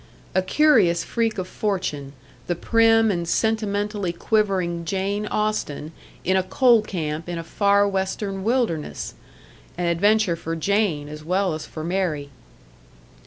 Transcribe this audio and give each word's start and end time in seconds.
A 0.33 0.41
curious 0.41 1.03
freak 1.03 1.37
of 1.37 1.47
fortune 1.47 2.13
the 2.47 2.55
prim 2.55 3.11
and 3.11 3.27
sentimentally 3.27 4.11
quivering 4.11 4.83
Jane 4.83 5.27
Austen 5.27 5.91
in 6.23 6.35
a 6.35 6.41
coal 6.41 6.81
camp 6.81 7.29
in 7.29 7.37
a 7.37 7.43
far 7.43 7.87
Western 7.87 8.43
wilderness! 8.43 9.13
An 9.77 9.85
adventure 9.85 10.35
for 10.35 10.55
Jane, 10.55 11.07
as 11.07 11.23
well 11.23 11.53
as 11.53 11.67
for 11.67 11.83
Mary! 11.83 12.31